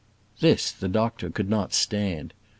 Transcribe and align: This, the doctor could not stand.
This, 0.39 0.71
the 0.71 0.87
doctor 0.87 1.29
could 1.29 1.47
not 1.47 1.75
stand. 1.75 2.33